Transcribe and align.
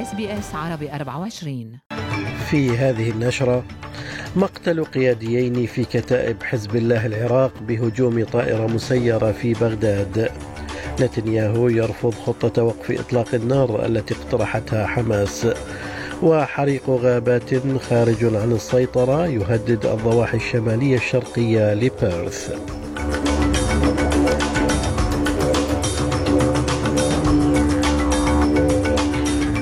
SBS 0.00 0.54
عربي 0.54 0.92
24 0.92 1.78
في 2.50 2.70
هذه 2.70 3.10
النشرة 3.10 3.64
مقتل 4.36 4.84
قياديين 4.84 5.66
في 5.66 5.84
كتائب 5.84 6.42
حزب 6.42 6.76
الله 6.76 7.06
العراق 7.06 7.52
بهجوم 7.60 8.24
طائرة 8.24 8.66
مسيرة 8.66 9.32
في 9.32 9.54
بغداد. 9.54 10.30
نتنياهو 11.00 11.68
يرفض 11.68 12.14
خطة 12.14 12.62
وقف 12.62 12.90
إطلاق 12.90 13.34
النار 13.34 13.86
التي 13.86 14.14
اقترحتها 14.14 14.86
حماس. 14.86 15.46
وحريق 16.22 16.90
غابات 16.90 17.50
خارج 17.78 18.24
عن 18.24 18.52
السيطرة 18.52 19.26
يهدد 19.26 19.86
الضواحي 19.86 20.36
الشمالية 20.36 20.96
الشرقية 20.96 21.74
لبيرث. 21.74 22.79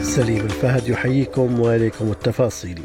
سليم 0.08 0.44
الفهد 0.44 0.88
يحييكم 0.88 1.60
واليكم 1.60 2.10
التفاصيل. 2.10 2.80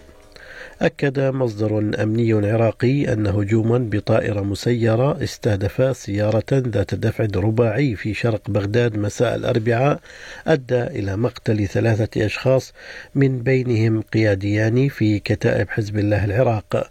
أكد 0.82 1.20
مصدر 1.20 1.80
أمني 2.04 2.34
عراقي 2.52 3.14
أن 3.14 3.28
هجوما 3.28 3.78
بطائرة 3.78 4.42
مسيرة 4.42 5.24
استهدف 5.24 5.98
سيارة 5.98 6.44
ذات 6.52 6.96
دفع 6.96 7.28
رباعي 7.36 7.96
في 7.96 8.14
شرق 8.14 8.42
بغداد 8.48 8.98
مساء 8.98 9.36
الأربعاء 9.36 10.00
أدى 10.48 10.84
إلى 10.84 11.18
مقتل 11.18 11.68
ثلاثة 11.68 12.26
أشخاص 12.26 12.74
من 13.16 13.40
بينهم 13.40 14.02
قياديان 14.02 14.90
في 14.90 15.20
كتائب 15.20 15.70
حزب 15.70 15.98
الله 16.00 16.26
العراق. 16.26 16.90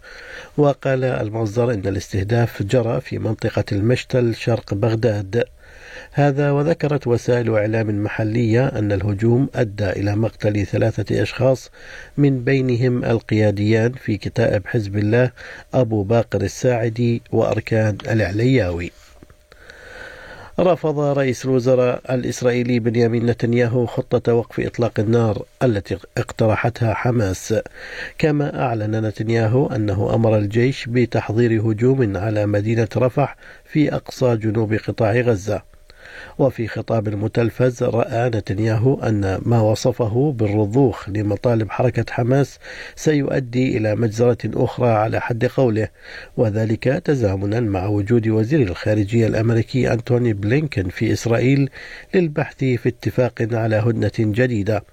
وقال 0.57 1.03
المصدر 1.03 1.73
أن 1.73 1.87
الاستهداف 1.87 2.63
جرى 2.63 3.01
في 3.01 3.19
منطقة 3.19 3.65
المشتل 3.71 4.35
شرق 4.35 4.73
بغداد. 4.73 5.43
هذا 6.15 6.51
وذكرت 6.51 7.07
وسائل 7.07 7.55
إعلام 7.55 8.03
محلية 8.03 8.67
أن 8.67 8.91
الهجوم 8.91 9.49
أدى 9.55 9.89
إلى 9.89 10.15
مقتل 10.15 10.65
ثلاثة 10.65 11.21
أشخاص 11.21 11.71
من 12.17 12.43
بينهم 12.43 13.05
القياديان 13.05 13.91
في 13.91 14.17
كتائب 14.17 14.67
حزب 14.67 14.97
الله 14.97 15.31
أبو 15.73 16.03
باقر 16.03 16.41
الساعدي 16.41 17.21
وأركان 17.31 17.97
العلياوي 18.07 18.91
رفض 20.59 20.99
رئيس 20.99 21.45
الوزراء 21.45 22.13
الإسرائيلي 22.13 22.79
بنيامين 22.79 23.25
نتنياهو 23.25 23.85
خطة 23.85 24.33
وقف 24.33 24.59
إطلاق 24.59 24.99
النار 24.99 25.45
التي 25.63 25.97
اقترحتها 26.17 26.93
حماس. 26.93 27.55
كما 28.17 28.61
أعلن 28.61 29.05
نتنياهو 29.05 29.67
أنه 29.67 30.15
أمر 30.15 30.37
الجيش 30.37 30.85
بتحضير 30.89 31.61
هجوم 31.61 32.17
على 32.17 32.45
مدينة 32.45 32.87
رفح 32.97 33.35
في 33.65 33.95
أقصى 33.95 34.35
جنوب 34.35 34.73
قطاع 34.73 35.13
غزة. 35.13 35.72
وفي 36.37 36.67
خطاب 36.67 37.09
متلفز 37.09 37.83
رأى 37.83 38.29
نتنياهو 38.29 38.99
أن 38.99 39.39
ما 39.41 39.61
وصفه 39.61 40.35
بالرضوخ 40.37 41.09
لمطالب 41.09 41.69
حركة 41.69 42.05
حماس 42.09 42.59
سيؤدي 42.95 43.77
إلى 43.77 43.95
مجزرة 43.95 44.37
أخرى 44.45 44.89
على 44.89 45.21
حد 45.21 45.45
قوله 45.45 45.87
وذلك 46.37 46.83
تزامنا 46.83 47.59
مع 47.59 47.85
وجود 47.85 48.27
وزير 48.27 48.61
الخارجية 48.61 49.27
الأمريكي 49.27 49.93
أنتوني 49.93 50.33
بلينكن 50.33 50.89
في 50.89 51.13
إسرائيل 51.13 51.69
للبحث 52.15 52.57
في 52.57 52.89
اتفاق 52.89 53.47
على 53.51 53.75
هدنة 53.75 54.11
جديدة. 54.19 54.83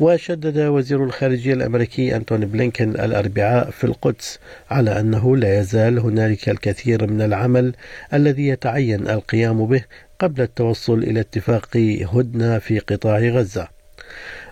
وشدد 0.00 0.58
وزير 0.58 1.04
الخارجية 1.04 1.54
الأمريكي 1.54 2.16
أنتوني 2.16 2.46
بلينكن 2.46 2.90
الأربعاء 2.90 3.70
في 3.70 3.84
القدس 3.84 4.38
على 4.70 5.00
أنه 5.00 5.36
لا 5.36 5.60
يزال 5.60 5.98
هنالك 5.98 6.48
الكثير 6.48 7.06
من 7.06 7.22
العمل 7.22 7.74
الذي 8.14 8.48
يتعين 8.48 9.08
القيام 9.08 9.66
به 9.66 9.84
قبل 10.18 10.42
التوصل 10.42 10.98
إلى 10.98 11.20
اتفاق 11.20 11.76
هدنة 12.14 12.58
في 12.58 12.78
قطاع 12.78 13.18
غزة. 13.18 13.68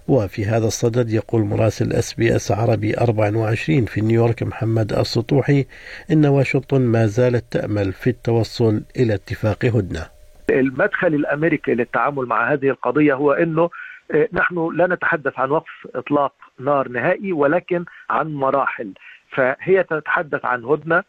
وفي 0.08 0.44
هذا 0.44 0.66
الصدد 0.66 1.10
يقول 1.10 1.42
مراسل 1.42 1.92
SBS 1.92 2.52
عربي 2.52 2.98
24 2.98 3.84
في 3.84 4.00
نيويورك 4.00 4.42
محمد 4.42 4.92
السطوحي 4.92 5.66
إن 6.12 6.26
واشنطن 6.26 6.80
ما 6.80 7.06
زالت 7.06 7.44
تأمل 7.52 7.92
في 7.92 8.10
التوصل 8.10 8.82
إلى 8.96 9.14
اتفاق 9.14 9.64
هدنة. 9.64 10.06
المدخل 10.50 11.14
الأمريكي 11.14 11.74
للتعامل 11.74 12.26
مع 12.26 12.52
هذه 12.52 12.68
القضية 12.68 13.14
هو 13.14 13.32
إنه 13.32 13.70
آه، 14.10 14.28
نحن 14.32 14.76
لا 14.76 14.86
نتحدث 14.86 15.38
عن 15.38 15.50
وقف 15.50 15.86
إطلاق 15.94 16.32
نار 16.60 16.88
نهائي 16.88 17.32
ولكن 17.32 17.84
عن 18.10 18.34
مراحل. 18.34 18.92
فهي 19.30 19.82
تتحدث 19.82 20.44
عن 20.44 20.64
هدنة 20.64 21.02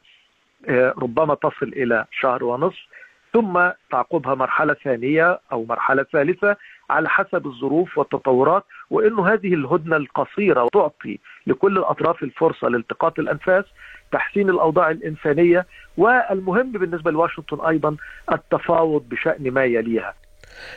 آه، 0.69 0.94
ربما 0.97 1.35
تصل 1.35 1.67
إلى 1.67 2.05
شهر 2.11 2.44
ونصف. 2.44 2.94
ثم 3.35 3.69
تعقبها 3.91 4.35
مرحلة 4.35 4.75
ثانية 4.84 5.40
أو 5.51 5.66
مرحلة 5.66 6.06
ثالثة 6.13 6.56
على 6.90 7.09
حسب 7.09 7.47
الظروف 7.47 7.97
والتطورات 7.97 8.63
وإنه 8.90 9.34
هذه 9.34 9.53
الهدنة 9.53 9.96
القصيرة 9.96 10.68
تعطي 10.73 11.19
لكل 11.47 11.78
الأطراف 11.78 12.24
الفرصة 12.24 12.68
لالتقاط 12.68 13.19
الأنفاس 13.19 13.66
تحسين 14.12 14.50
الأوضاع 14.50 14.90
الإنسانية 14.90 15.66
والمهم 15.97 16.72
بالنسبة 16.72 17.12
لواشنطن 17.12 17.66
أيضا 17.68 17.95
التفاوض 18.31 19.09
بشأن 19.09 19.51
ما 19.51 19.66
يليها. 19.66 20.13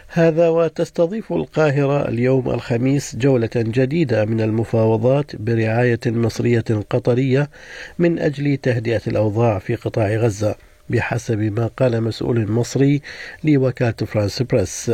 هذا 0.09 0.49
وتستضيف 0.49 1.33
القاهرة 1.33 2.09
اليوم 2.09 2.51
الخميس 2.51 3.17
جولة 3.17 3.51
جديدة 3.57 4.25
من 4.25 4.41
المفاوضات 4.41 5.37
برعاية 5.37 6.01
مصرية 6.07 6.65
قطرية 6.91 7.51
من 7.99 8.19
أجل 8.19 8.57
تهدئة 8.57 9.03
الأوضاع 9.07 9.59
في 9.59 9.75
قطاع 9.75 10.09
غزة. 10.09 10.68
بحسب 10.91 11.38
ما 11.38 11.71
قال 11.78 12.03
مسؤول 12.03 12.50
مصري 12.50 13.03
لوكالة 13.44 13.93
فرانس 13.93 14.43
بريس 14.43 14.91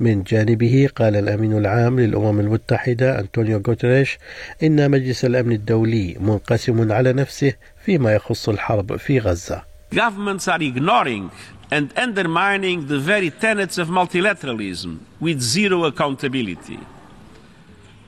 من 0.00 0.22
جانبه 0.22 0.88
قال 0.96 1.16
الأمين 1.16 1.58
العام 1.58 2.00
للأمم 2.00 2.40
المتحدة 2.40 3.20
أنطونيو 3.20 3.62
غوتريش 3.68 4.18
إن 4.62 4.90
مجلس 4.90 5.24
الأمن 5.24 5.52
الدولي 5.52 6.16
منقسم 6.20 6.92
على 6.92 7.12
نفسه 7.12 7.52
فيما 7.84 8.14
يخص 8.14 8.48
الحرب 8.48 8.96
في 8.96 9.18
غزة. 9.18 9.62
Governments 9.94 10.48
are 10.48 10.62
ignoring 10.62 11.30
and 11.70 11.92
undermining 11.96 12.86
the 12.86 12.98
very 12.98 13.30
tenets 13.30 13.78
of 13.78 13.88
multilateralism 13.88 14.98
with 15.20 15.40
zero 15.40 15.84
accountability. 15.84 16.78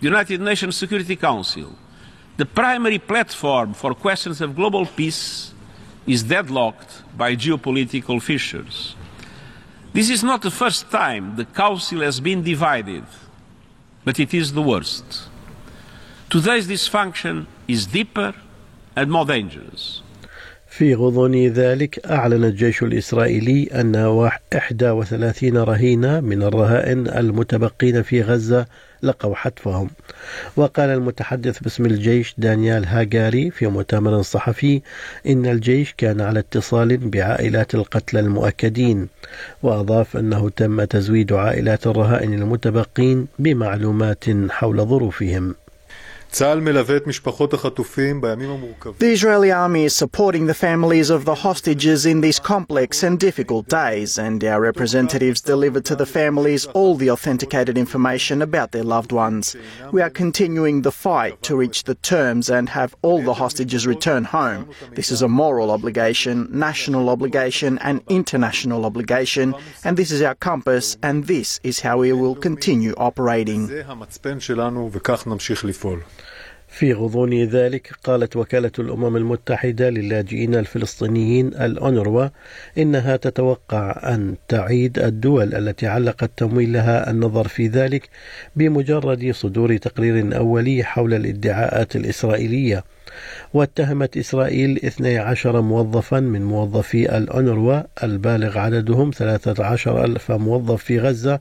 The 0.00 0.06
United 0.12 0.40
Nations 0.40 0.76
Security 0.76 1.16
Council, 1.16 1.70
the 2.36 2.46
primary 2.46 2.98
platform 2.98 3.74
for 3.74 3.94
questions 3.94 4.40
of 4.40 4.54
global 4.54 4.86
peace, 4.86 5.52
is 6.08 6.22
deadlocked 6.22 7.02
by 7.16 7.36
geopolitical 7.36 8.20
fissures. 8.20 8.96
This 9.92 10.08
is 10.10 10.24
not 10.24 10.42
the 10.42 10.50
first 10.50 10.90
time 10.90 11.36
the 11.36 11.44
Council 11.44 12.00
has 12.00 12.18
been 12.18 12.42
divided, 12.42 13.04
but 14.04 14.18
it 14.18 14.32
is 14.32 14.54
the 14.54 14.62
worst. 14.62 15.28
Today's 16.30 16.66
dysfunction 16.66 17.46
is 17.66 17.86
deeper 17.86 18.34
and 18.96 19.10
more 19.10 19.26
dangerous. 19.26 20.02
في 20.78 20.94
غضون 20.94 21.46
ذلك 21.46 22.06
أعلن 22.06 22.44
الجيش 22.44 22.82
الإسرائيلي 22.82 23.68
أن 23.74 23.96
31 23.96 25.56
رهينة 25.56 26.20
من 26.20 26.42
الرهائن 26.42 27.08
المتبقين 27.08 28.02
في 28.02 28.22
غزة 28.22 28.66
لقوا 29.02 29.34
حتفهم. 29.34 29.90
وقال 30.56 30.90
المتحدث 30.90 31.58
باسم 31.58 31.86
الجيش 31.86 32.34
دانيال 32.38 32.86
هاجاري 32.86 33.50
في 33.50 33.66
مؤتمر 33.66 34.22
صحفي 34.22 34.82
إن 35.26 35.46
الجيش 35.46 35.94
كان 35.96 36.20
على 36.20 36.38
اتصال 36.38 36.96
بعائلات 36.96 37.74
القتلى 37.74 38.20
المؤكدين 38.20 39.08
وأضاف 39.62 40.16
أنه 40.16 40.48
تم 40.48 40.84
تزويد 40.84 41.32
عائلات 41.32 41.86
الرهائن 41.86 42.34
المتبقين 42.34 43.26
بمعلومات 43.38 44.24
حول 44.50 44.76
ظروفهم. 44.76 45.54
The 48.98 49.10
Israeli 49.12 49.50
army 49.50 49.84
is 49.84 49.96
supporting 49.96 50.46
the 50.46 50.54
families 50.54 51.10
of 51.10 51.24
the 51.24 51.34
hostages 51.34 52.04
in 52.06 52.20
these 52.20 52.38
complex 52.38 53.02
and 53.02 53.18
difficult 53.18 53.66
days, 53.68 54.18
and 54.18 54.44
our 54.44 54.60
representatives 54.60 55.40
delivered 55.40 55.86
to 55.86 55.96
the 55.96 56.06
families 56.06 56.66
all 56.66 56.96
the 56.96 57.10
authenticated 57.10 57.78
information 57.78 58.42
about 58.42 58.72
their 58.72 58.84
loved 58.84 59.10
ones. 59.10 59.56
We 59.90 60.02
are 60.02 60.10
continuing 60.10 60.82
the 60.82 60.92
fight 60.92 61.42
to 61.44 61.56
reach 61.56 61.84
the 61.84 61.94
terms 61.96 62.50
and 62.50 62.68
have 62.68 62.94
all 63.02 63.22
the 63.22 63.34
hostages 63.34 63.86
return 63.86 64.24
home. 64.24 64.68
This 64.92 65.10
is 65.10 65.22
a 65.22 65.28
moral 65.28 65.70
obligation, 65.70 66.46
national 66.50 67.08
obligation, 67.08 67.78
and 67.78 68.02
international 68.08 68.84
obligation, 68.84 69.54
and 69.82 69.96
this 69.96 70.10
is 70.10 70.20
our 70.22 70.34
compass, 70.34 70.98
and 71.02 71.26
this 71.26 71.58
is 71.62 71.80
how 71.80 71.98
we 71.98 72.12
will 72.12 72.34
continue 72.34 72.94
operating. 72.98 73.68
في 76.68 76.92
غضون 76.92 77.44
ذلك 77.44 77.92
قالت 78.04 78.36
وكالة 78.36 78.70
الأمم 78.78 79.16
المتحدة 79.16 79.90
للاجئين 79.90 80.54
الفلسطينيين 80.54 81.46
الأونروا 81.46 82.28
إنها 82.78 83.16
تتوقع 83.16 84.14
أن 84.14 84.34
تعيد 84.48 84.98
الدول 84.98 85.54
التي 85.54 85.86
علقت 85.86 86.30
تمويلها 86.36 87.10
النظر 87.10 87.48
في 87.48 87.66
ذلك 87.66 88.08
بمجرد 88.56 89.30
صدور 89.30 89.76
تقرير 89.76 90.36
أولي 90.36 90.84
حول 90.84 91.14
الادعاءات 91.14 91.96
الإسرائيلية. 91.96 92.84
واتهمت 93.54 94.16
إسرائيل 94.16 94.80
12 94.84 95.60
موظفا 95.60 96.20
من 96.20 96.42
موظفي 96.42 97.16
الأونروا 97.16 97.82
البالغ 98.02 98.58
عددهم 98.58 99.10
13 99.10 100.04
ألف 100.04 100.32
موظف 100.32 100.84
في 100.84 101.00
غزة 101.00 101.40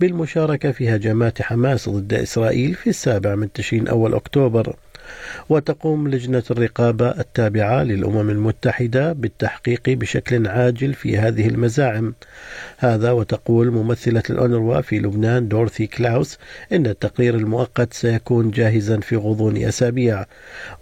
بالمشاركة 0.00 0.72
في 0.72 0.94
هجمات 0.94 1.42
حماس 1.42 1.88
ضد 1.88 2.14
إسرائيل 2.14 2.74
في 2.74 2.90
السابع 2.90 3.34
من 3.34 3.52
تشرين 3.52 3.88
أول 3.88 4.14
أكتوبر. 4.14 4.76
وتقوم 5.48 6.08
لجنة 6.08 6.42
الرقابة 6.50 7.10
التابعة 7.10 7.82
للأمم 7.82 8.30
المتحدة 8.30 9.12
بالتحقيق 9.12 9.88
بشكل 9.88 10.46
عاجل 10.46 10.94
في 10.94 11.18
هذه 11.18 11.48
المزاعم. 11.48 12.14
هذا 12.78 13.10
وتقول 13.10 13.70
ممثلة 13.70 14.22
الأونروا 14.30 14.80
في 14.80 14.98
لبنان 14.98 15.48
دورثي 15.48 15.86
كلاوس 15.86 16.38
إن 16.72 16.86
التقرير 16.86 17.34
المؤقت 17.34 17.92
سيكون 17.92 18.50
جاهزا 18.50 19.00
في 19.00 19.16
غضون 19.16 19.56
أسابيع. 19.56 20.24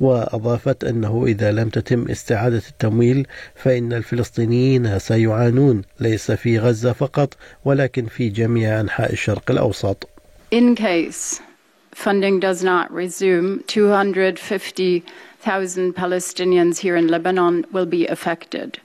وأضافت 0.00 0.84
أنه 0.84 1.24
إذا 1.26 1.52
لم 1.52 1.68
تتم 1.68 2.08
استعادة 2.10 2.62
التمويل 2.68 3.26
فإن 3.54 3.92
الفلسطينيين 3.92 4.98
سيعانون 4.98 5.82
ليس 6.00 6.32
في 6.32 6.58
غزة 6.58 6.92
فقط 6.92 7.34
ولكن 7.64 8.06
في 8.06 8.28
جميع 8.28 8.80
أنحاء 8.80 9.12
الشرق 9.12 9.50
الأوسط. 9.50 10.08
In 10.54 10.76
case. 10.76 11.51
Funding 11.92 12.40
does 12.40 12.64
not 12.64 12.90
resume, 12.92 13.62
250,000 13.66 15.94
Palestinians 15.94 16.78
here 16.78 16.96
in 16.96 17.08
Lebanon 17.08 17.66
will 17.72 17.86
be 17.86 18.06
affected. 18.06 18.80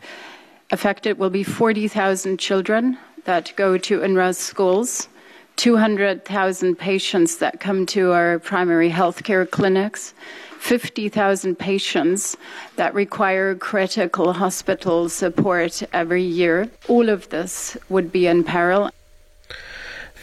Affected 0.71 1.18
will 1.18 1.30
be 1.30 1.44
40,000 1.44 2.38
children 2.38 2.98
that 3.24 3.54
go 3.56 3.77
to 3.77 4.00
UNRWA's 4.00 4.38
schools, 4.38 5.07
200,000 5.56 6.77
patients 6.77 7.38
that 7.38 7.59
come 7.59 7.86
to 7.88 8.12
our 8.12 8.39
primary 8.39 8.89
health 8.89 9.24
care 9.24 9.45
clinics, 9.45 10.13
50,000 10.60 11.57
patients 11.57 12.36
that 12.75 12.94
require 12.94 13.56
critical 13.56 14.33
hospital 14.33 15.10
support 15.10 15.81
every 15.94 16.24
year. 16.24 16.69
All 16.88 17.10
of 17.10 17.30
this 17.30 17.77
would 17.89 18.12
be 18.12 18.27
in 18.27 18.44
peril. 18.44 18.92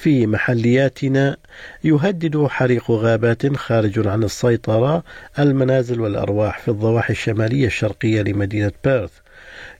في 0.01 0.27
محلياتنا 0.27 1.37
يهدد 1.85 2.47
حريق 2.47 2.91
غابات 2.91 3.57
خارج 3.57 4.07
عن 4.07 4.23
السيطرة 4.25 5.05
المنازل 5.39 6.01
والأرواح 6.01 6.59
في 6.59 6.69
الضواحي 6.69 7.13
الشمالية 7.13 7.67
الشرقية 7.67 8.23
لمدينة 8.23 8.73
بيرث. 8.85 9.11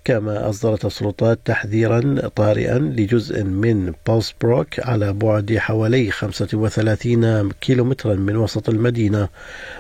كما 0.05 0.49
أصدرت 0.49 0.85
السلطات 0.85 1.39
تحذيرا 1.45 2.29
طارئا 2.37 2.79
لجزء 2.79 3.45
من 3.45 3.93
بولسبروك 4.07 4.81
على 4.81 5.13
بعد 5.13 5.57
حوالي 5.59 6.11
35 6.11 7.53
كيلومترا 7.53 8.15
من 8.15 8.37
وسط 8.37 8.69
المدينة. 8.69 9.29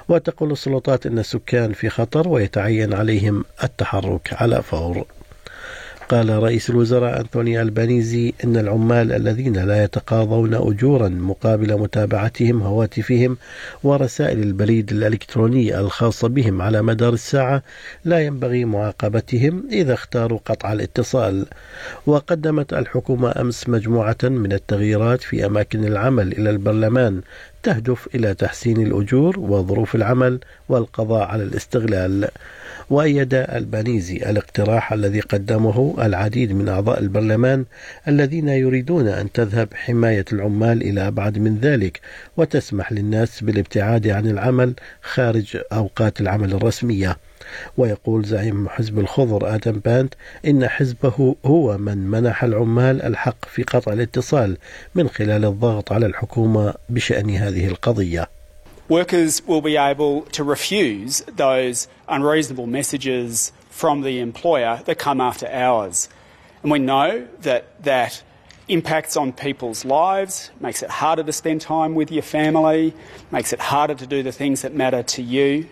وتقول 0.08 0.52
السلطات 0.52 1.06
أن 1.06 1.18
السكان 1.18 1.72
في 1.72 1.88
خطر 1.88 2.28
ويتعين 2.28 2.92
عليهم 2.92 3.44
التحرك 3.64 4.28
على 4.32 4.62
فور. 4.62 5.06
قال 6.08 6.42
رئيس 6.42 6.70
الوزراء 6.70 7.20
أنثوني 7.20 7.62
ألبانيزي 7.62 8.34
إن 8.44 8.56
العمال 8.56 9.12
الذين 9.12 9.56
لا 9.56 9.84
يتقاضون 9.84 10.54
أجورا 10.54 11.08
مقابل 11.08 11.78
متابعتهم 11.78 12.62
هواتفهم 12.62 13.36
ورسائل 13.82 14.42
البريد 14.42 14.92
الإلكتروني 14.92 15.80
الخاصة 15.80 16.28
بهم 16.28 16.62
على 16.62 16.82
مدار 16.82 17.12
الساعة 17.12 17.62
لا 18.04 18.20
ينبغي 18.20 18.64
معاقبتهم 18.64 19.68
إذا 19.72 19.94
اختاروا 19.94 20.38
قطع 20.44 20.72
الاتصال. 20.72 21.46
وقدمت 22.06 22.72
الحكومة 22.72 23.34
أمس 23.40 23.68
مجموعة 23.68 24.16
من 24.22 24.52
التغييرات 24.52 25.22
في 25.22 25.46
أماكن 25.46 25.84
العمل 25.84 26.32
إلى 26.32 26.50
البرلمان 26.50 27.20
تهدف 27.64 28.08
إلى 28.14 28.34
تحسين 28.34 28.86
الأجور 28.86 29.38
وظروف 29.38 29.94
العمل 29.94 30.40
والقضاء 30.68 31.26
على 31.26 31.42
الاستغلال. 31.42 32.28
وأيد 32.90 33.34
البانيزي 33.34 34.16
الاقتراح 34.16 34.92
الذي 34.92 35.20
قدمه 35.20 35.94
العديد 36.02 36.52
من 36.52 36.68
أعضاء 36.68 37.00
البرلمان 37.00 37.64
الذين 38.08 38.48
يريدون 38.48 39.08
أن 39.08 39.32
تذهب 39.32 39.68
حماية 39.74 40.24
العمال 40.32 40.82
إلى 40.82 41.08
أبعد 41.08 41.38
من 41.38 41.58
ذلك 41.58 42.00
وتسمح 42.36 42.92
للناس 42.92 43.44
بالابتعاد 43.44 44.08
عن 44.08 44.26
العمل 44.26 44.74
خارج 45.02 45.58
أوقات 45.72 46.20
العمل 46.20 46.52
الرسمية. 46.52 47.16
ويقول 47.76 48.24
زعيم 48.24 48.68
حزب 48.68 48.98
الخضر 48.98 49.54
آدم 49.54 49.72
باند 49.72 50.14
إن 50.46 50.68
حزبه 50.68 51.36
هو 51.46 51.78
من 51.78 51.98
منح 51.98 52.44
العمال 52.44 53.02
الحق 53.02 53.44
في 53.44 53.62
قطع 53.62 53.92
الاتصال 53.92 54.56
من 54.94 55.08
خلال 55.08 55.44
الضغط 55.44 55.92
على 55.92 56.06
الحكومة 56.06 56.74
بشأن 56.88 57.30
هذه 57.30 57.68
القضية 57.68 58.28
workers 58.88 59.40
will 59.46 59.62
be 59.62 59.76
able 59.76 60.22
to 60.22 60.44
refuse 60.44 61.22
those 61.36 61.88
unreasonable 62.08 62.66
messages 62.66 63.50
from 63.70 64.02
the 64.02 64.20
employer 64.20 64.80
that 64.84 64.98
come 64.98 65.20
after 65.20 65.46
hours. 65.48 66.08
And 66.62 66.70
we 66.70 66.78
know 66.78 67.26
that 67.40 67.82
that 67.84 68.22
impacts 68.68 69.16
on 69.16 69.32
people's 69.32 69.84
lives, 69.84 70.50
makes 70.60 70.82
it 70.82 70.90
harder 70.90 71.22
to 71.22 71.32
spend 71.32 71.60
time 71.60 71.94
with 71.94 72.10
your 72.10 72.22
family, 72.22 72.94
makes 73.30 73.52
it 73.52 73.60
harder 73.60 73.94
to 73.94 74.06
do 74.06 74.22
the 74.22 74.32
things 74.32 74.62
that 74.62 74.74
matter 74.74 75.02
to 75.02 75.22
you. 75.22 75.68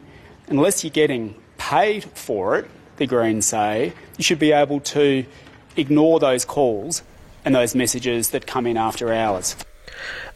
Unless 0.48 0.84
you're 0.84 0.90
getting 0.90 1.34
paid 1.80 2.02
for 2.28 2.44
it, 2.58 2.66
the 3.00 3.06
Greens 3.06 3.46
say, 3.54 3.74
you 4.18 4.24
should 4.26 4.42
be 4.48 4.52
able 4.64 4.80
to 4.96 5.06
ignore 5.82 6.16
those 6.28 6.44
calls 6.56 6.94
and 7.44 7.50
those 7.54 7.72
messages 7.82 8.22
that 8.32 8.42
come 8.54 8.66
in 8.70 8.76
after 8.88 9.06
hours. 9.12 9.56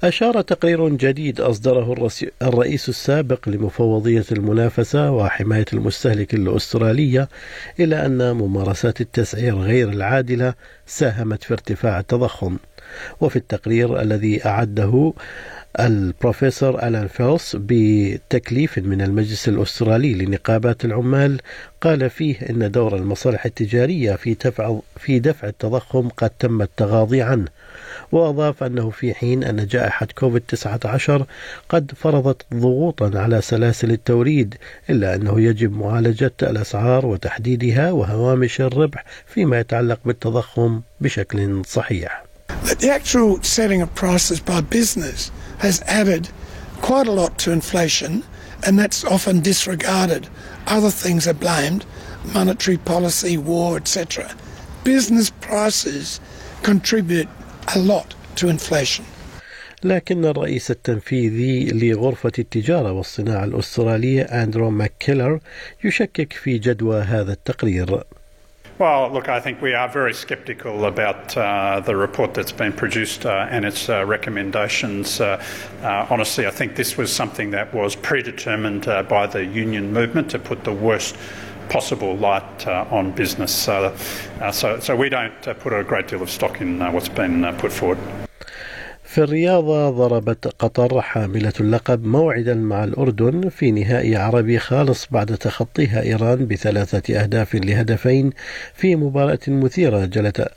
أشار 0.03 0.41
تقرير 0.41 0.89
جديد 0.89 1.41
أصدره 1.41 2.11
الرئيس 2.43 2.89
السابق 2.89 3.49
لمفوضية 3.49 4.25
المنافسة 4.33 5.11
وحماية 5.11 5.65
المستهلك 5.73 6.35
الأسترالية 6.35 7.29
إلى 7.81 8.07
أن 8.07 8.33
ممارسات 8.33 9.01
التسعير 9.01 9.57
غير 9.59 9.89
العادلة 9.89 10.55
ساهمت 10.87 11.45
في 11.45 11.53
ارتفاع 11.55 12.01
التضخم 12.01 12.57
وفي 13.21 13.37
التقرير 13.37 14.01
الذي 14.01 14.47
أعده 14.47 15.13
البروفيسور 15.81 16.83
ألان 16.89 17.07
فيلس 17.07 17.57
بتكليف 17.61 18.79
من 18.79 19.03
المجلس 19.03 19.49
الأسترالي 19.49 20.15
لنقابات 20.15 20.85
العمال 20.85 21.41
قال 21.81 22.11
فيه 22.11 22.37
أن 22.51 22.71
دور 22.71 22.97
المصالح 22.97 23.45
التجارية 23.47 24.15
في 24.15 24.35
دفع 24.35 24.79
في 24.97 25.19
دفع 25.19 25.49
التضخم 25.49 26.09
قد 26.09 26.31
تم 26.31 26.63
التغاضي 26.63 27.23
عنه 27.23 27.49
وأضاف 28.13 28.63
أنه 28.63 28.91
في 28.91 29.15
حين 29.15 29.45
أن 29.45 29.67
جائحة 29.67 30.07
كوفيد 30.19 30.43
19 30.49 31.27
قد 31.69 31.93
فرضت 31.97 32.43
ضغوطا 32.55 33.11
على 33.19 33.41
سلاسل 33.41 33.91
التوريد 33.91 34.55
إلا 34.91 35.15
أنه 35.15 35.41
يجب 35.41 35.73
معالجة 35.73 36.33
الأسعار 36.43 37.07
وتحديدها 37.07 37.93
وهوامش 37.93 38.61
الربح 38.61 39.05
فيما 39.27 39.61
يتعلق 39.61 40.01
بالتضخم 40.05 40.81
بشكل 41.01 41.63
صحيح. 41.67 42.26
The 42.66 42.90
actual 42.90 43.42
setting 43.44 43.82
of 43.82 43.94
prices 43.96 44.40
by 44.40 44.62
business 44.62 45.32
has 45.60 45.82
added 45.82 46.30
quite 46.82 47.08
a 47.08 47.12
lot 47.12 47.38
to 47.40 47.52
inflation 47.52 48.24
and 48.66 48.78
that's 48.80 49.04
often 49.04 49.40
disregarded. 49.42 50.28
Other 50.68 50.90
things 50.90 51.28
are 51.28 51.34
blamed, 51.34 51.86
monetary 52.34 52.78
policy, 52.78 53.38
war, 53.38 53.78
etc. 53.78 54.36
Business 54.84 55.30
prices 55.30 56.20
contribute 56.64 57.30
a 57.76 57.80
lot 57.80 58.14
to 58.36 58.50
inflation. 58.50 59.06
لكن 59.84 60.26
الرئيس 60.26 60.72
التنفيذي 60.72 61.72
لغرفة 61.72 62.32
التجارة 62.40 62.92
والصناعة 62.92 63.44
الأسترالية 63.44 64.22
أندرو 64.24 64.70
ماككيلر 64.70 65.40
يشكك 65.84 66.34
في 66.34 66.58
جدوى 66.58 67.02
هذا 67.02 67.34
التقرير. 67.34 68.04
well, 68.79 69.11
look, 69.11 69.31
I 69.31 69.41
think 69.41 69.63
we 69.63 69.73
are 69.73 69.89
very 69.89 70.13
sceptical 70.13 70.85
about 70.85 71.35
uh, 71.35 71.81
the 71.81 71.97
report 71.97 72.35
that's 72.35 72.53
been 72.53 72.75
produced 72.75 73.25
uh, 73.25 73.49
and 73.51 73.65
its 73.65 73.89
uh, 73.89 74.05
recommendations. 74.05 75.19
Uh, 75.19 75.43
uh, 75.83 76.07
honestly, 76.11 76.47
I 76.47 76.51
think 76.51 76.77
this 76.77 76.99
was 76.99 77.11
something 77.11 77.53
that 77.53 77.73
was 77.73 77.97
predetermined 77.97 78.87
uh, 78.87 79.03
by 79.05 79.29
the 79.29 79.43
union 79.43 79.95
movement 79.95 80.31
to 80.33 80.39
put 80.39 80.63
the 80.63 80.75
worst 80.75 81.17
possible 81.71 82.19
light 82.19 82.67
on 82.67 83.13
business. 83.13 83.51
so, 83.53 83.97
so 84.53 84.95
we 84.95 85.09
don't 85.09 85.41
put 85.59 85.73
a 85.73 85.83
great 85.83 86.07
deal 86.07 86.21
of 86.21 86.29
stock 86.29 86.61
in 86.61 86.79
what's 86.93 87.09
been 87.09 87.57
put 87.57 87.73
forward. 87.73 88.26
في 89.17 89.23
الرياضة 89.23 89.91
ضربت 89.91 90.47
قطر 90.47 91.01
حاملة 91.01 91.53
اللقب 91.61 92.05
موعدا 92.05 92.55
مع 92.55 92.85
الأردن 92.85 93.49
في 93.49 93.71
نهائي 93.71 94.17
عربي 94.17 94.59
خالص 94.59 95.07
بعد 95.11 95.37
تخطيها 95.37 96.03
إيران 96.03 96.47
بثلاثة 96.47 97.23
أهداف 97.23 97.55
لهدفين 97.55 98.31
في 98.75 98.97
مباراة 98.97 99.39
مثيرة 99.49 100.05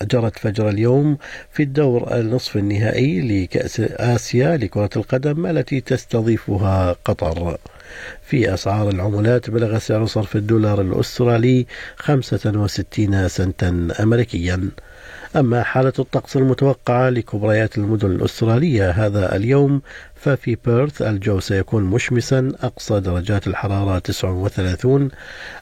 جرت 0.02 0.40
فجر 0.40 0.70
اليوم 0.70 1.18
في 1.52 1.64
الدور 1.64 2.20
النصف 2.20 2.58
النهائي 2.58 3.22
لكأس 3.22 3.80
آسيا 3.80 4.58
لكرة 4.58 4.90
القدم 4.96 5.46
التي 5.46 5.82
تستضيفها 5.82 6.96
قطر. 7.06 7.58
في 8.22 8.54
أسعار 8.54 8.90
العملات 8.90 9.50
بلغ 9.50 9.78
سعر 9.78 10.06
صرف 10.06 10.36
الدولار 10.36 10.82
الأسترالي 10.82 11.66
65 11.98 13.28
سنتا 13.28 13.88
أمريكيا 14.00 14.70
أما 15.36 15.64
حالة 15.64 15.94
الطقس 16.00 16.38
المتوقعة 16.38 17.10
لكبريات 17.10 17.78
المدن 17.78 18.12
الأسترالية 18.12 18.90
هذا 18.90 19.36
اليوم 19.36 19.82
ففي 20.20 20.58
بيرث 20.66 21.02
الجو 21.02 21.40
سيكون 21.40 21.84
مشمسا 21.84 22.52
أقصى 22.62 23.00
درجات 23.00 23.48
الحرارة 23.48 24.00
39 24.00 25.10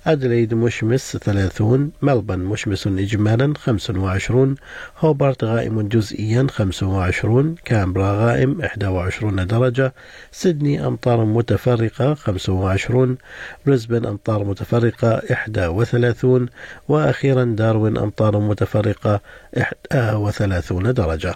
أدليد 0.07 0.53
مشمس 0.53 1.17
30 1.17 1.91
ملبن 2.01 2.39
مشمس 2.39 2.87
إجمالا 2.87 3.53
25 3.57 4.55
هوبارت 4.99 5.43
غائم 5.43 5.87
جزئيا 5.87 6.47
25 6.51 7.55
كامبرا 7.65 8.11
غائم 8.11 8.61
21 8.61 9.47
درجة 9.47 9.93
سيدني 10.31 10.87
أمطار 10.87 11.25
متفرقة 11.25 12.13
25 12.13 13.17
بريسبن 13.65 14.05
أمطار 14.05 14.43
متفرقة 14.43 15.21
31 15.57 16.49
وأخيرا 16.87 17.43
داروين 17.43 17.97
أمطار 17.97 18.39
متفرقة 18.39 19.21
31 19.93 20.93
درجة. 20.93 21.35